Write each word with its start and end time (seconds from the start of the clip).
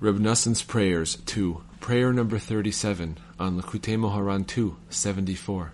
Reb 0.00 0.20
Noson's 0.20 0.62
Prayers 0.62 1.16
2, 1.26 1.60
Prayer 1.80 2.12
number 2.12 2.38
37 2.38 3.18
on 3.40 3.60
Likutei 3.60 3.98
Moharan 3.98 4.46
2, 4.46 4.76
74. 4.88 5.72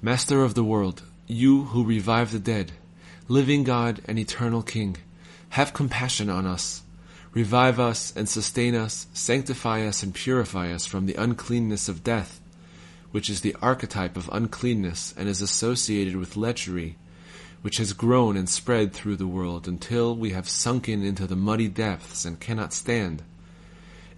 Master 0.00 0.44
of 0.44 0.54
the 0.54 0.62
world, 0.62 1.02
you 1.26 1.64
who 1.64 1.84
revive 1.84 2.30
the 2.30 2.38
dead, 2.38 2.70
living 3.26 3.64
God 3.64 4.00
and 4.04 4.20
eternal 4.20 4.62
King, 4.62 4.98
have 5.48 5.72
compassion 5.72 6.30
on 6.30 6.46
us. 6.46 6.82
Revive 7.32 7.80
us 7.80 8.12
and 8.14 8.28
sustain 8.28 8.76
us, 8.76 9.08
sanctify 9.12 9.84
us 9.84 10.04
and 10.04 10.14
purify 10.14 10.70
us 10.70 10.86
from 10.86 11.06
the 11.06 11.16
uncleanness 11.16 11.88
of 11.88 12.04
death, 12.04 12.40
which 13.10 13.28
is 13.28 13.40
the 13.40 13.56
archetype 13.60 14.16
of 14.16 14.30
uncleanness 14.32 15.12
and 15.16 15.28
is 15.28 15.42
associated 15.42 16.14
with 16.14 16.36
lechery, 16.36 16.94
which 17.62 17.78
has 17.78 17.92
grown 17.92 18.36
and 18.36 18.48
spread 18.48 18.92
through 18.92 19.16
the 19.16 19.26
world 19.26 19.66
until 19.66 20.14
we 20.14 20.30
have 20.30 20.48
sunken 20.48 21.04
into 21.04 21.26
the 21.26 21.36
muddy 21.36 21.68
depths 21.68 22.24
and 22.24 22.40
cannot 22.40 22.72
stand, 22.72 23.22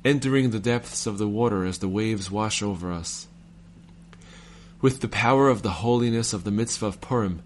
entering 0.05 0.51
the 0.51 0.59
depths 0.59 1.07
of 1.07 1.19
the 1.19 1.29
water 1.29 1.65
as 1.65 1.79
the 1.79 1.88
waves 1.88 2.30
wash 2.30 2.62
over 2.62 2.91
us. 2.91 3.29
With 4.80 5.01
the 5.01 5.09
power 5.09 5.49
of 5.49 5.62
the 5.62 5.71
holiness 5.71 6.33
of 6.33 6.45
the 6.45 6.51
mitzvah 6.51 6.87
of 6.87 7.01
Purim, 7.01 7.43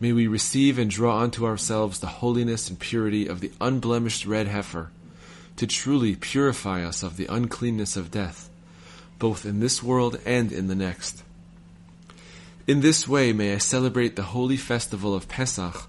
may 0.00 0.12
we 0.12 0.26
receive 0.26 0.78
and 0.78 0.90
draw 0.90 1.20
unto 1.20 1.44
ourselves 1.44 2.00
the 2.00 2.06
holiness 2.06 2.68
and 2.68 2.78
purity 2.78 3.26
of 3.26 3.40
the 3.40 3.52
unblemished 3.60 4.26
red 4.26 4.48
heifer, 4.48 4.90
to 5.56 5.66
truly 5.66 6.16
purify 6.16 6.82
us 6.84 7.02
of 7.02 7.16
the 7.16 7.26
uncleanness 7.26 7.96
of 7.96 8.10
death, 8.10 8.48
both 9.18 9.44
in 9.44 9.60
this 9.60 9.82
world 9.82 10.18
and 10.24 10.52
in 10.52 10.68
the 10.68 10.74
next. 10.74 11.22
In 12.70 12.82
this 12.82 13.08
way 13.08 13.32
may 13.32 13.52
I 13.52 13.58
celebrate 13.58 14.14
the 14.14 14.22
holy 14.30 14.56
festival 14.56 15.12
of 15.12 15.26
Pesach, 15.26 15.88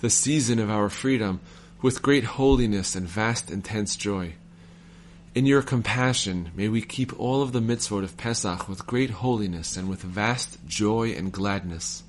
the 0.00 0.10
season 0.10 0.58
of 0.58 0.68
our 0.68 0.88
freedom, 0.88 1.38
with 1.80 2.02
great 2.02 2.24
holiness 2.24 2.96
and 2.96 3.06
vast 3.06 3.48
intense 3.48 3.94
joy. 3.94 4.32
In 5.36 5.46
your 5.46 5.62
compassion, 5.62 6.50
may 6.56 6.68
we 6.68 6.82
keep 6.82 7.16
all 7.16 7.42
of 7.42 7.52
the 7.52 7.60
mitzvot 7.60 8.02
of 8.02 8.16
Pesach 8.16 8.68
with 8.68 8.88
great 8.88 9.10
holiness 9.10 9.76
and 9.76 9.88
with 9.88 10.02
vast 10.02 10.58
joy 10.66 11.12
and 11.12 11.30
gladness. 11.30 12.02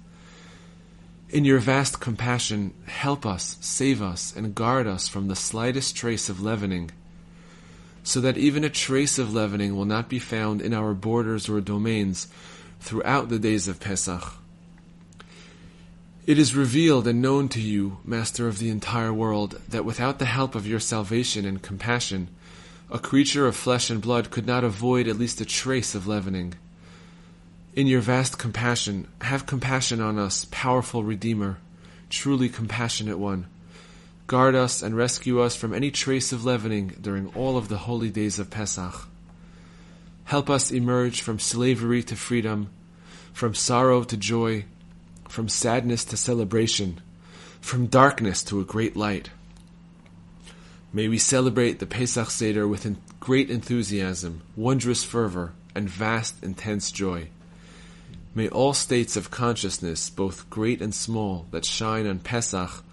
In 1.29 1.45
your 1.45 1.59
vast 1.59 1.99
compassion, 1.99 2.73
help 2.87 3.23
us, 3.23 3.55
save 3.61 4.01
us, 4.01 4.35
and 4.35 4.55
guard 4.55 4.87
us 4.87 5.07
from 5.07 5.27
the 5.27 5.35
slightest 5.35 5.95
trace 5.95 6.27
of 6.27 6.41
leavening, 6.41 6.89
so 8.01 8.19
that 8.21 8.35
even 8.35 8.63
a 8.63 8.69
trace 8.71 9.19
of 9.19 9.31
leavening 9.31 9.75
will 9.75 9.85
not 9.85 10.09
be 10.09 10.17
found 10.17 10.59
in 10.59 10.73
our 10.73 10.95
borders 10.95 11.47
or 11.47 11.61
domains, 11.61 12.27
throughout 12.79 13.29
the 13.29 13.39
days 13.39 13.67
of 13.67 13.79
Pesach. 13.79 14.33
It 16.25 16.37
is 16.37 16.55
revealed 16.55 17.07
and 17.07 17.21
known 17.21 17.47
to 17.49 17.61
you, 17.61 17.99
Master 18.03 18.47
of 18.47 18.59
the 18.59 18.69
entire 18.69 19.13
world, 19.13 19.61
that 19.69 19.85
without 19.85 20.19
the 20.19 20.25
help 20.25 20.55
of 20.55 20.67
your 20.67 20.79
salvation 20.79 21.45
and 21.45 21.61
compassion, 21.61 22.27
a 22.91 22.99
creature 22.99 23.47
of 23.47 23.55
flesh 23.55 23.89
and 23.89 24.01
blood 24.01 24.29
could 24.29 24.45
not 24.45 24.63
avoid 24.63 25.07
at 25.07 25.17
least 25.17 25.39
a 25.39 25.45
trace 25.45 25.95
of 25.95 26.05
leavening. 26.05 26.53
In 27.75 27.87
your 27.87 28.01
vast 28.01 28.37
compassion, 28.37 29.07
have 29.21 29.45
compassion 29.45 30.01
on 30.01 30.19
us, 30.19 30.45
powerful 30.51 31.03
Redeemer, 31.03 31.59
truly 32.09 32.49
compassionate 32.49 33.19
one. 33.19 33.45
Guard 34.27 34.55
us 34.55 34.81
and 34.81 34.97
rescue 34.97 35.39
us 35.39 35.55
from 35.55 35.73
any 35.73 35.91
trace 35.91 36.33
of 36.33 36.43
leavening 36.43 36.97
during 36.99 37.27
all 37.35 37.55
of 37.55 37.69
the 37.69 37.77
holy 37.77 38.09
days 38.09 38.39
of 38.39 38.49
Pesach. 38.49 39.07
Help 40.27 40.49
us 40.49 40.71
emerge 40.71 41.21
from 41.21 41.39
slavery 41.39 42.03
to 42.03 42.13
freedom, 42.13 42.69
from 43.31 43.55
sorrow 43.55 44.03
to 44.03 44.17
joy, 44.17 44.65
from 45.29 45.47
sadness 45.47 46.03
to 46.03 46.17
celebration, 46.17 46.99
from 47.61 47.87
darkness 47.87 48.43
to 48.43 48.59
a 48.59 48.65
great 48.65 48.97
light. 48.97 49.29
May 50.91 51.07
we 51.07 51.17
celebrate 51.17 51.79
the 51.79 51.85
Pesach 51.85 52.29
Seder 52.29 52.67
with 52.67 52.93
great 53.21 53.49
enthusiasm, 53.49 54.41
wondrous 54.57 55.01
fervor, 55.01 55.53
and 55.73 55.89
vast, 55.89 56.43
intense 56.43 56.91
joy. 56.91 57.29
May 58.35 58.49
all 58.49 58.73
states 58.73 59.15
of 59.15 59.31
consciousness, 59.31 60.09
both 60.09 60.49
great 60.49 60.81
and 60.81 60.93
small, 60.93 61.45
that 61.51 61.63
shine 61.63 62.05
on 62.05 62.19
Pesach, 62.19 62.83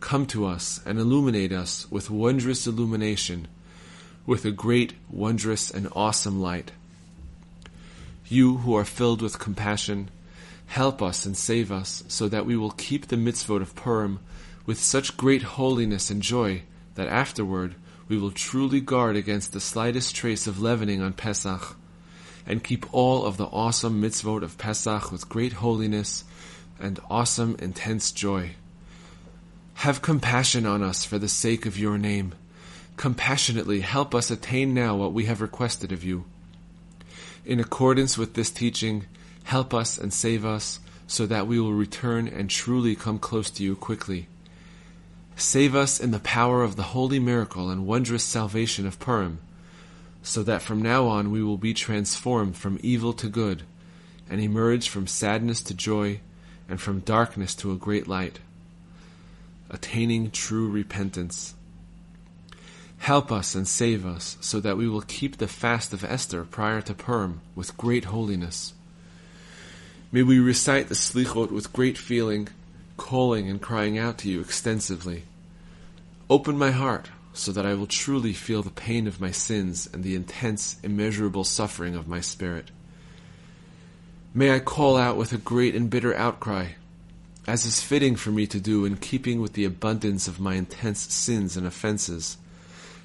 come 0.00 0.26
to 0.26 0.44
us 0.44 0.80
and 0.84 0.98
illuminate 0.98 1.52
us 1.52 1.88
with 1.88 2.10
wondrous 2.10 2.66
illumination, 2.66 3.46
with 4.26 4.44
a 4.44 4.50
great, 4.50 4.94
wondrous, 5.08 5.70
and 5.70 5.86
awesome 5.94 6.40
light. 6.40 6.72
You 8.32 8.58
who 8.58 8.76
are 8.76 8.84
filled 8.84 9.22
with 9.22 9.40
compassion, 9.40 10.08
help 10.66 11.02
us 11.02 11.26
and 11.26 11.36
save 11.36 11.72
us 11.72 12.04
so 12.06 12.28
that 12.28 12.46
we 12.46 12.56
will 12.56 12.70
keep 12.70 13.08
the 13.08 13.16
mitzvot 13.16 13.60
of 13.60 13.74
Purim 13.74 14.20
with 14.64 14.78
such 14.78 15.16
great 15.16 15.42
holiness 15.42 16.10
and 16.10 16.22
joy 16.22 16.62
that 16.94 17.08
afterward 17.08 17.74
we 18.06 18.16
will 18.16 18.30
truly 18.30 18.80
guard 18.80 19.16
against 19.16 19.52
the 19.52 19.58
slightest 19.58 20.14
trace 20.14 20.46
of 20.46 20.62
leavening 20.62 21.02
on 21.02 21.12
Pesach 21.12 21.76
and 22.46 22.62
keep 22.62 22.86
all 22.94 23.24
of 23.24 23.36
the 23.36 23.46
awesome 23.46 24.00
mitzvot 24.00 24.44
of 24.44 24.58
Pesach 24.58 25.10
with 25.10 25.28
great 25.28 25.54
holiness 25.54 26.22
and 26.78 27.00
awesome 27.10 27.56
intense 27.58 28.12
joy. 28.12 28.52
Have 29.74 30.02
compassion 30.02 30.66
on 30.66 30.84
us 30.84 31.04
for 31.04 31.18
the 31.18 31.28
sake 31.28 31.66
of 31.66 31.76
your 31.76 31.98
name. 31.98 32.36
Compassionately 32.96 33.80
help 33.80 34.14
us 34.14 34.30
attain 34.30 34.72
now 34.72 34.94
what 34.94 35.12
we 35.12 35.24
have 35.24 35.40
requested 35.40 35.90
of 35.90 36.04
you 36.04 36.26
in 37.44 37.60
accordance 37.60 38.18
with 38.18 38.34
this 38.34 38.50
teaching, 38.50 39.06
help 39.44 39.74
us 39.74 39.98
and 39.98 40.12
save 40.12 40.44
us 40.44 40.80
so 41.06 41.26
that 41.26 41.46
we 41.46 41.58
will 41.58 41.72
return 41.72 42.28
and 42.28 42.48
truly 42.48 42.94
come 42.94 43.18
close 43.18 43.50
to 43.50 43.64
you 43.64 43.74
quickly. 43.74 44.28
Save 45.36 45.74
us 45.74 45.98
in 45.98 46.10
the 46.10 46.20
power 46.20 46.62
of 46.62 46.76
the 46.76 46.82
holy 46.94 47.18
miracle 47.18 47.70
and 47.70 47.86
wondrous 47.86 48.22
salvation 48.22 48.86
of 48.86 49.00
Purim, 49.00 49.40
so 50.22 50.42
that 50.42 50.62
from 50.62 50.82
now 50.82 51.06
on 51.06 51.30
we 51.30 51.42
will 51.42 51.56
be 51.56 51.74
transformed 51.74 52.56
from 52.56 52.78
evil 52.82 53.12
to 53.14 53.28
good, 53.28 53.62
and 54.28 54.40
emerge 54.40 54.88
from 54.88 55.06
sadness 55.06 55.62
to 55.62 55.74
joy, 55.74 56.20
and 56.68 56.80
from 56.80 57.00
darkness 57.00 57.54
to 57.56 57.72
a 57.72 57.76
great 57.76 58.06
light, 58.06 58.38
attaining 59.70 60.30
true 60.30 60.68
repentance. 60.68 61.54
Help 63.00 63.32
us 63.32 63.54
and 63.54 63.66
save 63.66 64.04
us, 64.04 64.36
so 64.42 64.60
that 64.60 64.76
we 64.76 64.86
will 64.86 65.00
keep 65.00 65.38
the 65.38 65.48
fast 65.48 65.94
of 65.94 66.04
Esther 66.04 66.44
prior 66.44 66.82
to 66.82 66.92
Purim 66.92 67.40
with 67.54 67.76
great 67.78 68.04
holiness. 68.04 68.74
May 70.12 70.22
we 70.22 70.38
recite 70.38 70.88
the 70.88 70.94
Slichot 70.94 71.50
with 71.50 71.72
great 71.72 71.96
feeling, 71.96 72.48
calling 72.98 73.48
and 73.48 73.60
crying 73.60 73.96
out 73.96 74.18
to 74.18 74.28
you 74.28 74.42
extensively. 74.42 75.22
Open 76.28 76.58
my 76.58 76.72
heart, 76.72 77.08
so 77.32 77.52
that 77.52 77.64
I 77.64 77.72
will 77.72 77.86
truly 77.86 78.34
feel 78.34 78.62
the 78.62 78.70
pain 78.70 79.06
of 79.06 79.20
my 79.20 79.30
sins 79.30 79.88
and 79.94 80.04
the 80.04 80.14
intense, 80.14 80.76
immeasurable 80.82 81.44
suffering 81.44 81.96
of 81.96 82.06
my 82.06 82.20
spirit. 82.20 82.70
May 84.34 84.54
I 84.54 84.58
call 84.58 84.98
out 84.98 85.16
with 85.16 85.32
a 85.32 85.38
great 85.38 85.74
and 85.74 85.88
bitter 85.88 86.14
outcry, 86.14 86.72
as 87.46 87.64
is 87.64 87.82
fitting 87.82 88.14
for 88.16 88.30
me 88.30 88.46
to 88.48 88.60
do 88.60 88.84
in 88.84 88.98
keeping 88.98 89.40
with 89.40 89.54
the 89.54 89.64
abundance 89.64 90.28
of 90.28 90.38
my 90.38 90.56
intense 90.56 91.00
sins 91.14 91.56
and 91.56 91.66
offenses 91.66 92.36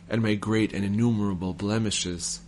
and 0.09 0.21
my 0.21 0.35
great 0.35 0.73
and 0.73 0.85
innumerable 0.85 1.53
blemishes. 1.53 2.39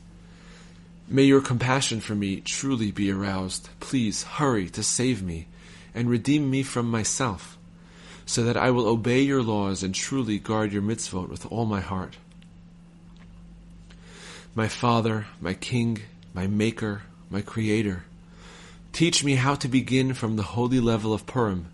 May 1.07 1.23
your 1.23 1.41
compassion 1.41 2.01
for 2.01 2.15
me 2.15 2.41
truly 2.41 2.91
be 2.91 3.11
aroused. 3.11 3.69
Please 3.79 4.23
hurry 4.23 4.69
to 4.69 4.83
save 4.83 5.23
me 5.23 5.47
and 5.95 6.09
redeem 6.09 6.49
me 6.49 6.63
from 6.63 6.91
myself, 6.91 7.57
so 8.25 8.43
that 8.43 8.57
I 8.57 8.71
will 8.71 8.87
obey 8.87 9.21
your 9.21 9.41
laws 9.41 9.83
and 9.83 9.95
truly 9.95 10.37
guard 10.37 10.71
your 10.73 10.81
mitzvot 10.81 11.29
with 11.29 11.45
all 11.51 11.65
my 11.65 11.79
heart. 11.79 12.17
My 14.53 14.67
Father, 14.67 15.27
my 15.39 15.53
King, 15.53 15.99
my 16.33 16.45
Maker, 16.45 17.03
my 17.29 17.41
Creator, 17.41 18.03
teach 18.91 19.23
me 19.23 19.35
how 19.35 19.55
to 19.55 19.67
begin 19.67 20.13
from 20.13 20.35
the 20.35 20.43
holy 20.43 20.79
level 20.79 21.13
of 21.13 21.25
Purim, 21.25 21.67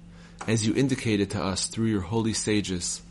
as 0.48 0.68
you 0.68 0.76
indicated 0.76 1.32
to 1.32 1.42
us 1.44 1.68
through 1.68 1.88
your 1.88 2.02
holy 2.02 2.34
sages. 2.34 3.02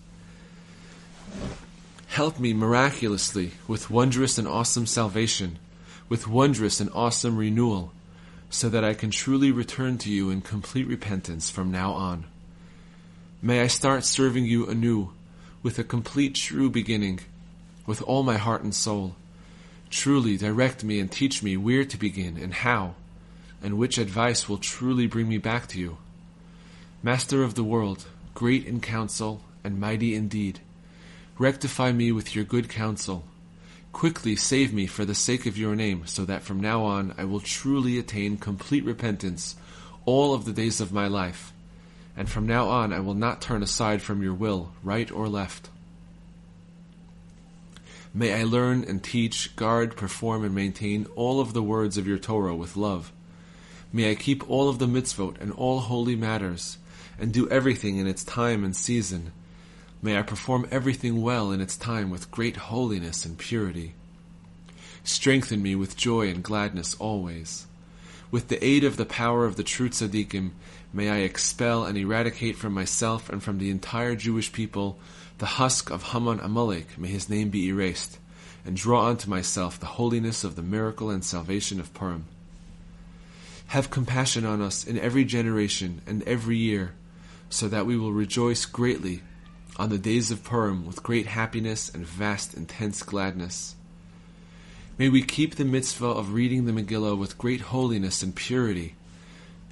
Help 2.13 2.39
me 2.39 2.53
miraculously 2.53 3.53
with 3.67 3.89
wondrous 3.89 4.37
and 4.37 4.47
awesome 4.47 4.85
salvation, 4.85 5.59
with 6.11 6.29
wondrous 6.29 6.79
and 6.79 6.91
awesome 6.93 7.39
renewal, 7.39 7.91
so 8.51 8.69
that 8.69 8.85
I 8.85 8.93
can 8.93 9.11
truly 9.11 9.51
return 9.51 9.97
to 9.97 10.11
you 10.11 10.29
in 10.29 10.43
complete 10.43 10.87
repentance 10.87 11.49
from 11.49 11.71
now 11.71 11.93
on. 11.93 12.25
May 13.41 13.63
I 13.63 13.67
start 13.67 14.05
serving 14.05 14.45
you 14.45 14.69
anew, 14.69 15.15
with 15.63 15.79
a 15.79 15.85
complete 15.85 16.35
true 16.35 16.69
beginning, 16.69 17.21
with 17.87 18.03
all 18.03 18.23
my 18.23 18.37
heart 18.37 18.63
and 18.63 18.75
soul. 18.75 19.17
Truly 19.89 20.37
direct 20.37 20.85
me 20.85 21.01
and 21.01 21.11
teach 21.11 21.43
me 21.43 21.57
where 21.57 21.87
to 21.87 21.97
begin 21.97 22.37
and 22.37 22.53
how, 22.53 22.95
and 23.63 23.79
which 23.79 23.97
advice 23.97 24.51
will 24.51 24.59
truly 24.59 25.07
bring 25.07 25.31
me 25.31 25.39
back 25.39 25.67
to 25.69 25.81
you. 25.81 25.97
Master 27.03 27.43
of 27.43 27.55
the 27.55 27.65
world, 27.65 28.05
great 28.35 28.67
in 28.67 28.81
counsel 28.83 29.41
and 29.65 29.81
mighty 29.81 30.15
in 30.15 30.29
deed, 30.29 30.61
Rectify 31.39 31.93
me 31.93 32.13
with 32.13 32.35
your 32.35 32.45
good 32.45 32.69
counsel. 32.69 33.25
Quickly 33.93 34.37
save 34.37 34.73
me 34.73 34.87
for 34.87 35.05
the 35.05 35.15
sake 35.15 35.47
of 35.47 35.59
your 35.59 35.75
name, 35.75 36.07
so 36.07 36.25
that 36.25 36.43
from 36.43 36.61
now 36.61 36.85
on 36.85 37.15
I 37.17 37.25
will 37.25 37.41
truly 37.41 37.99
attain 37.99 38.37
complete 38.37 38.85
repentance 38.85 39.57
all 40.05 40.35
of 40.35 40.45
the 40.45 40.53
days 40.53 40.81
of 40.81 40.93
my 40.93 41.07
life, 41.07 41.53
and 42.17 42.29
from 42.29 42.47
now 42.47 42.69
on 42.69 42.93
I 42.93 43.01
will 43.01 43.15
not 43.15 43.41
turn 43.41 43.63
aside 43.63 44.03
from 44.03 44.23
your 44.23 44.35
will, 44.35 44.73
right 44.83 45.11
or 45.11 45.29
left. 45.29 45.71
May 48.15 48.35
I 48.35 48.45
learn 48.45 48.85
and 48.85 49.03
teach, 49.03 49.57
guard, 49.57 49.97
perform, 49.97 50.45
and 50.45 50.55
maintain 50.55 51.07
all 51.17 51.41
of 51.41 51.55
the 51.55 51.63
words 51.63 51.97
of 51.97 52.07
your 52.07 52.19
Torah 52.19 52.55
with 52.55 52.77
love. 52.77 53.11
May 53.91 54.11
I 54.11 54.17
keep 54.17 54.49
all 54.51 54.69
of 54.69 54.79
the 54.79 54.87
mitzvot 54.87 55.41
and 55.41 55.51
all 55.53 55.81
holy 55.81 56.17
matters, 56.17 56.77
and 57.19 57.33
do 57.33 57.49
everything 57.49 57.97
in 57.97 58.07
its 58.07 58.23
time 58.23 58.65
and 58.65 58.77
season. 58.77 59.33
May 60.05 60.19
I 60.19 60.23
perform 60.23 60.67
everything 60.73 61.23
well 61.23 61.53
in 61.53 61.61
its 61.61 61.77
time 61.77 62.11
with 62.11 62.33
great 62.33 62.57
holiness 62.57 63.25
and 63.25 63.39
purity. 63.39 63.95
Strengthen 65.05 65.63
me 65.63 65.77
with 65.77 65.97
joy 65.97 66.29
and 66.29 66.43
gladness 66.43 66.97
always. 66.97 67.69
With 68.33 68.49
the 68.49 68.63
aid 68.65 68.83
of 68.83 68.97
the 68.97 69.07
power 69.07 69.45
of 69.45 69.55
the 69.55 69.63
true 69.63 69.89
tzaddikim, 69.89 70.51
may 70.93 71.09
I 71.09 71.19
expel 71.19 71.85
and 71.85 71.97
eradicate 71.97 72.57
from 72.57 72.73
myself 72.73 73.31
and 73.31 73.41
from 73.41 73.59
the 73.59 73.71
entire 73.71 74.17
Jewish 74.17 74.53
people 74.53 74.99
the 75.39 75.47
husk 75.47 75.89
of 75.89 76.03
Haman 76.03 76.41
Amalek, 76.41 76.99
may 76.99 77.09
his 77.09 77.29
name 77.29 77.51
be 77.51 77.69
erased, 77.69 78.19
and 78.65 78.77
draw 78.77 79.07
unto 79.07 79.31
myself 79.31 79.79
the 79.79 79.87
holiness 79.87 80.43
of 80.43 80.57
the 80.57 80.63
miracle 80.63 81.11
and 81.11 81.25
salvation 81.25 81.79
of 81.79 81.95
Purim. 81.95 82.25
Have 83.69 83.91
compassion 83.91 84.45
on 84.45 84.61
us 84.63 84.85
in 84.85 84.99
every 84.99 85.25
generation 85.25 86.03
and 86.09 86.25
every 86.25 86.57
year, 86.57 86.95
so 87.51 87.69
that 87.69 87.87
we 87.87 87.97
will 87.97 88.13
rejoice 88.13 88.65
greatly 88.65 89.23
on 89.77 89.89
the 89.89 89.99
days 89.99 90.31
of 90.31 90.45
Purim 90.45 90.87
with 90.87 91.03
great 91.03 91.27
happiness 91.27 91.89
and 91.89 92.07
vast, 92.07 92.55
intense 92.55 93.03
gladness. 93.03 93.75
May 94.99 95.09
we 95.09 95.23
keep 95.23 95.55
the 95.55 95.65
mitzvah 95.65 96.07
of 96.07 96.35
reading 96.35 96.67
the 96.67 96.73
Megillah 96.73 97.19
with 97.19 97.39
great 97.39 97.63
holiness 97.63 98.23
and 98.23 98.35
purity, 98.35 98.95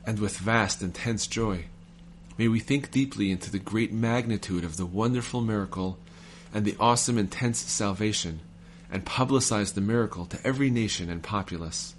and 0.07 0.19
with 0.19 0.39
vast, 0.39 0.83
intense 0.83 1.27
joy. 1.27 1.67
May 2.39 2.49
we 2.49 2.61
think 2.61 2.91
deeply 2.91 3.31
into 3.31 3.51
the 3.51 3.59
great 3.59 3.93
magnitude 3.93 4.65
of 4.65 4.79
the 4.79 4.87
wonderful 4.87 5.43
miracle 5.43 5.99
and 6.55 6.65
the 6.65 6.77
awesome, 6.81 7.19
intense 7.19 7.59
salvation, 7.59 8.41
and 8.91 9.05
publicize 9.05 9.75
the 9.75 9.81
miracle 9.81 10.25
to 10.27 10.47
every 10.47 10.71
nation 10.71 11.11
and 11.11 11.23
populace. 11.23 11.95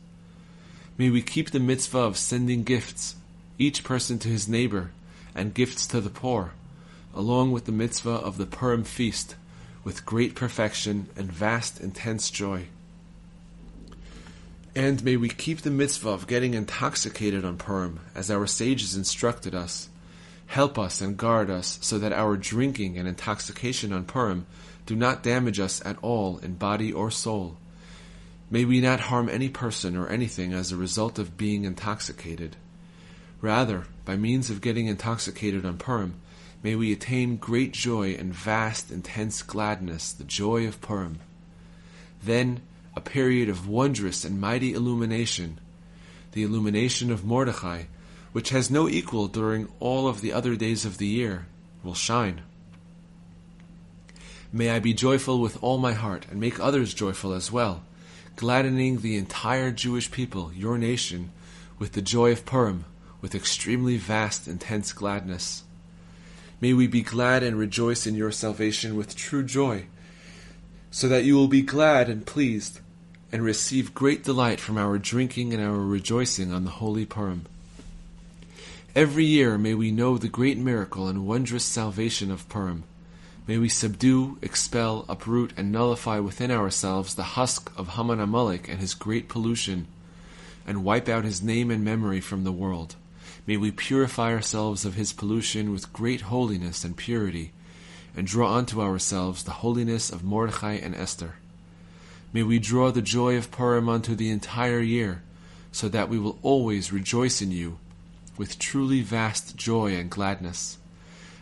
May 0.97 1.09
we 1.09 1.21
keep 1.21 1.51
the 1.51 1.59
mitzvah 1.59 1.99
of 1.99 2.17
sending 2.17 2.63
gifts, 2.63 3.15
each 3.57 3.83
person 3.83 4.19
to 4.19 4.27
his 4.27 4.47
neighbor, 4.47 4.91
and 5.35 5.53
gifts 5.53 5.87
to 5.87 6.01
the 6.01 6.09
poor, 6.09 6.53
along 7.15 7.51
with 7.51 7.65
the 7.65 7.71
mitzvah 7.71 8.09
of 8.09 8.37
the 8.37 8.45
Purim 8.45 8.83
feast, 8.83 9.35
with 9.83 10.05
great 10.05 10.35
perfection 10.35 11.07
and 11.15 11.31
vast, 11.31 11.81
intense 11.81 12.29
joy. 12.29 12.65
And 14.75 15.03
may 15.03 15.17
we 15.17 15.29
keep 15.29 15.61
the 15.61 15.71
mitzvah 15.71 16.09
of 16.09 16.27
getting 16.27 16.53
intoxicated 16.53 17.43
on 17.43 17.57
Purim, 17.57 17.99
as 18.15 18.31
our 18.31 18.47
sages 18.47 18.95
instructed 18.95 19.53
us, 19.53 19.89
Help 20.51 20.77
us 20.77 20.99
and 20.99 21.15
guard 21.15 21.49
us 21.49 21.79
so 21.81 21.97
that 21.97 22.11
our 22.11 22.35
drinking 22.35 22.97
and 22.97 23.07
intoxication 23.07 23.93
on 23.93 24.03
Purim 24.03 24.45
do 24.85 24.97
not 24.97 25.23
damage 25.23 25.61
us 25.61 25.81
at 25.85 25.95
all 26.01 26.39
in 26.39 26.55
body 26.55 26.91
or 26.91 27.09
soul. 27.09 27.55
May 28.49 28.65
we 28.65 28.81
not 28.81 28.99
harm 28.99 29.29
any 29.29 29.47
person 29.47 29.95
or 29.95 30.09
anything 30.09 30.51
as 30.51 30.73
a 30.73 30.75
result 30.75 31.17
of 31.17 31.37
being 31.37 31.63
intoxicated. 31.63 32.57
Rather, 33.39 33.85
by 34.03 34.17
means 34.17 34.49
of 34.49 34.59
getting 34.59 34.87
intoxicated 34.87 35.65
on 35.65 35.77
Purim, 35.77 36.15
may 36.63 36.75
we 36.75 36.91
attain 36.91 37.37
great 37.37 37.73
joy 37.73 38.13
and 38.13 38.33
vast, 38.33 38.91
intense 38.91 39.41
gladness, 39.41 40.11
the 40.11 40.23
joy 40.23 40.67
of 40.67 40.81
Purim. 40.81 41.19
Then, 42.23 42.61
a 42.95 43.01
period 43.01 43.49
of 43.49 43.67
wondrous 43.67 44.23
and 44.23 44.39
mighty 44.39 44.73
illumination, 44.73 45.59
the 46.33 46.43
illumination 46.43 47.11
of 47.11 47.25
Mordechai, 47.25 47.83
which 48.31 48.49
has 48.49 48.69
no 48.69 48.87
equal 48.87 49.27
during 49.27 49.67
all 49.79 50.07
of 50.07 50.21
the 50.21 50.33
other 50.33 50.55
days 50.55 50.85
of 50.85 50.97
the 50.97 51.07
year, 51.07 51.47
will 51.83 51.93
shine. 51.93 52.41
May 54.53 54.69
I 54.69 54.79
be 54.79 54.93
joyful 54.93 55.39
with 55.39 55.61
all 55.63 55.77
my 55.77 55.93
heart 55.93 56.25
and 56.29 56.39
make 56.39 56.59
others 56.59 56.93
joyful 56.93 57.33
as 57.33 57.51
well, 57.51 57.83
gladdening 58.35 58.99
the 58.99 59.15
entire 59.17 59.71
Jewish 59.71 60.11
people, 60.11 60.51
your 60.53 60.77
nation, 60.77 61.31
with 61.79 61.93
the 61.93 62.01
joy 62.01 62.31
of 62.31 62.45
Purim, 62.45 62.85
with 63.21 63.33
extremely 63.33 63.97
vast, 63.97 64.47
intense 64.47 64.93
gladness. 64.93 65.63
May 66.61 66.73
we 66.73 66.85
be 66.85 67.01
glad 67.01 67.41
and 67.41 67.57
rejoice 67.57 68.05
in 68.05 68.13
your 68.13 68.31
salvation 68.31 68.95
with 68.95 69.15
true 69.15 69.41
joy, 69.41 69.87
so 70.91 71.07
that 71.07 71.23
you 71.23 71.35
will 71.35 71.47
be 71.47 71.63
glad 71.63 72.07
and 72.07 72.23
pleased, 72.23 72.81
and 73.31 73.41
receive 73.41 73.95
great 73.95 74.23
delight 74.23 74.59
from 74.59 74.77
our 74.77 74.99
drinking 74.99 75.55
and 75.55 75.63
our 75.63 75.79
rejoicing 75.79 76.53
on 76.53 76.63
the 76.63 76.69
holy 76.69 77.03
Purim. 77.03 77.47
Every 78.93 79.25
year 79.25 79.57
may 79.57 79.73
we 79.73 79.89
know 79.89 80.19
the 80.19 80.27
great 80.27 80.59
miracle 80.59 81.07
and 81.07 81.25
wondrous 81.25 81.65
salvation 81.65 82.29
of 82.29 82.47
Purim. 82.47 82.83
May 83.47 83.57
we 83.57 83.67
subdue, 83.67 84.37
expel, 84.43 85.03
uproot, 85.09 85.53
and 85.57 85.71
nullify 85.71 86.19
within 86.19 86.51
ourselves 86.51 87.15
the 87.15 87.23
husk 87.23 87.71
of 87.75 87.95
Haman 87.95 88.19
Amalek 88.19 88.69
and 88.69 88.79
his 88.79 88.93
great 88.93 89.27
pollution, 89.27 89.87
and 90.67 90.83
wipe 90.83 91.09
out 91.09 91.25
his 91.25 91.41
name 91.41 91.71
and 91.71 91.83
memory 91.83 92.21
from 92.21 92.43
the 92.43 92.51
world. 92.51 92.97
May 93.47 93.57
we 93.57 93.71
purify 93.71 94.31
ourselves 94.31 94.85
of 94.85 94.95
his 94.95 95.13
pollution 95.13 95.71
with 95.71 95.93
great 95.93 96.21
holiness 96.21 96.83
and 96.83 96.95
purity, 96.95 97.51
and 98.15 98.27
draw 98.27 98.55
unto 98.55 98.81
ourselves 98.81 99.43
the 99.43 99.51
holiness 99.51 100.09
of 100.09 100.23
Mordechai 100.23 100.73
and 100.73 100.95
Esther. 100.95 101.35
May 102.33 102.43
we 102.43 102.59
draw 102.59 102.91
the 102.91 103.01
joy 103.01 103.37
of 103.37 103.51
Purim 103.51 103.89
unto 103.89 104.15
the 104.15 104.29
entire 104.29 104.79
year, 104.79 105.21
so 105.71 105.87
that 105.89 106.09
we 106.09 106.19
will 106.19 106.39
always 106.41 106.91
rejoice 106.91 107.41
in 107.41 107.51
you 107.51 107.77
with 108.37 108.57
truly 108.57 109.01
vast 109.01 109.55
joy 109.55 109.95
and 109.95 110.09
gladness. 110.09 110.79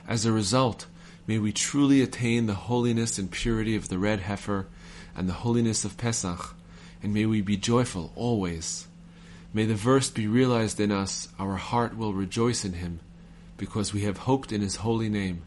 As 0.06 0.26
a 0.26 0.34
result, 0.34 0.86
may 1.26 1.40
we 1.40 1.54
truly 1.54 2.02
attain 2.02 2.46
the 2.46 2.56
holiness 2.56 3.18
and 3.18 3.32
purity 3.32 3.76
of 3.78 3.88
the 3.88 3.98
red 3.98 4.20
heifer 4.20 4.68
and 5.16 5.30
the 5.30 5.34
holiness 5.46 5.86
of 5.86 5.96
Pesach, 5.96 6.56
and 7.02 7.14
may 7.14 7.26
we 7.26 7.40
be 7.40 7.56
joyful 7.56 8.12
always. 8.18 8.89
May 9.52 9.66
the 9.66 9.76
verse 9.76 10.10
be 10.10 10.28
realized 10.28 10.80
in 10.80 10.92
us, 10.92 11.28
our 11.40 11.56
heart 11.56 11.98
will 11.98 12.14
rejoice 12.14 12.64
in 12.64 12.74
him, 12.74 13.00
because 13.58 13.94
we 13.94 14.02
have 14.02 14.20
hoped 14.20 14.52
in 14.52 14.62
his 14.62 14.78
holy 14.78 15.10
name. 15.10 15.42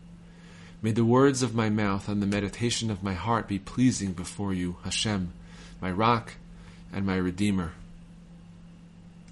May 0.82 0.90
the 0.90 1.04
words 1.04 1.42
of 1.42 1.54
my 1.54 1.70
mouth 1.70 2.08
and 2.08 2.20
the 2.20 2.26
meditation 2.26 2.90
of 2.90 3.04
my 3.04 3.14
heart 3.14 3.46
be 3.46 3.60
pleasing 3.60 4.12
before 4.12 4.52
you, 4.52 4.76
Hashem, 4.82 5.32
my 5.80 5.92
rock 5.92 6.34
and 6.92 7.06
my 7.06 7.14
redeemer. 7.16 7.74